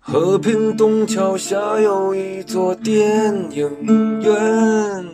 [0.00, 3.70] 和平东桥下有一座电影
[4.20, 5.06] 院，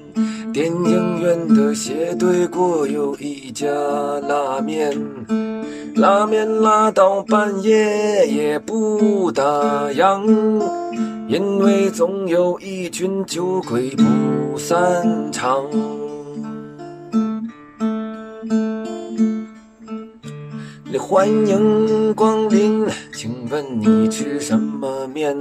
[0.53, 3.67] 电影院的斜对过有一家
[4.29, 4.93] 拉面，
[5.97, 9.43] 拉面拉到半夜也不打
[9.91, 10.23] 烊，
[11.27, 15.65] 因为总有一群酒鬼不散场。
[20.99, 25.37] 欢迎光临，请问你吃什么面？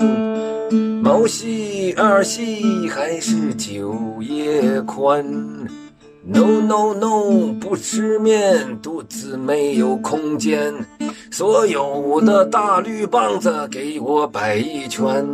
[1.01, 5.25] 毛细、二细还是酒叶宽
[6.25, 10.73] ？No No No，不吃面，肚子没有空间。
[11.29, 15.25] 所有的大绿棒子给我摆一圈。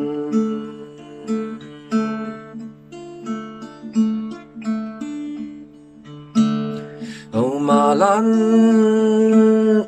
[7.31, 8.25] 哦，马兰，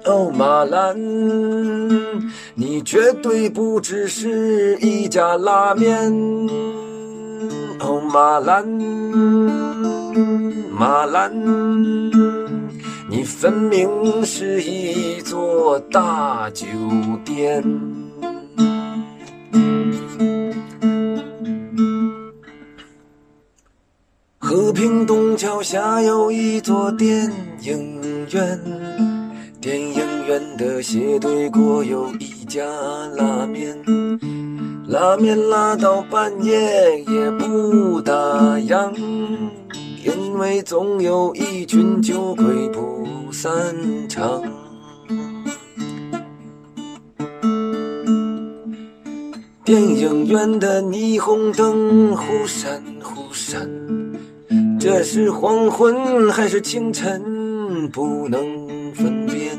[0.05, 0.95] 哦，马兰，
[2.53, 6.13] 你绝对不只是一家拉面。
[7.83, 8.63] 哦，马兰，
[10.69, 11.31] 马兰，
[13.09, 16.67] 你分明是一座大酒
[17.25, 17.63] 店。
[24.37, 28.59] 和平东桥下有一座电影院，
[29.59, 32.63] 电影院的斜对过有一家
[33.15, 33.75] 拉面，
[34.91, 38.13] 拉面拉到半夜也不打
[38.57, 38.93] 烊，
[40.03, 43.49] 因为总有一群酒鬼不散
[44.09, 44.43] 场。
[49.63, 53.69] 电影院的霓虹灯忽闪忽闪。
[54.77, 58.41] 这是黄昏还是清晨，不能
[58.93, 59.57] 分辨。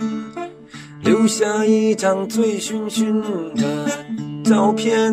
[1.01, 3.23] 留下一张醉醺醺
[3.55, 3.89] 的
[4.53, 5.11] 照片，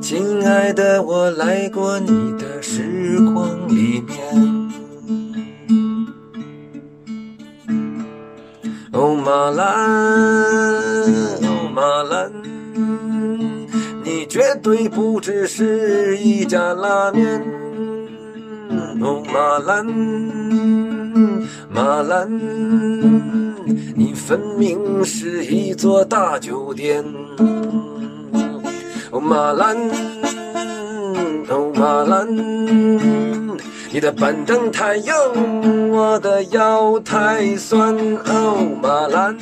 [0.00, 4.18] 亲爱的，我来过你的时光里面。
[8.90, 9.64] 哦，马兰，
[11.44, 12.32] 哦，马兰，
[14.02, 17.40] 你绝对不只是一家拉面。
[19.00, 19.86] 哦，马兰，
[21.70, 22.28] 马兰，
[23.94, 27.04] 你分明是一座大酒店。
[29.22, 29.76] 哦，马兰，
[31.48, 32.26] 哦，马兰，
[33.92, 35.12] 你的板凳太硬，
[35.92, 37.94] 我的腰太酸。
[38.26, 39.36] 哦，马兰，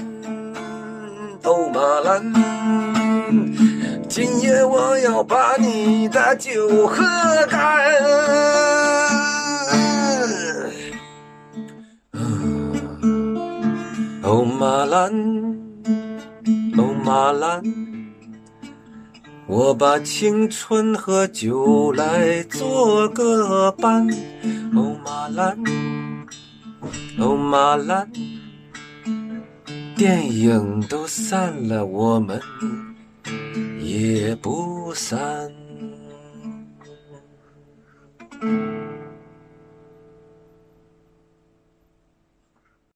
[1.44, 2.22] 哦，马兰，
[4.06, 7.02] 今夜我要把你的酒喝
[7.48, 7.80] 干。
[14.22, 15.10] 哦，马兰，
[16.76, 17.62] 哦，马兰，
[19.50, 24.08] 我把青春和酒来做个伴。
[24.76, 25.58] 哦，马兰，
[27.18, 28.08] 哦，马兰，
[29.96, 32.40] 电影都散了，我们
[33.80, 35.52] 也不散。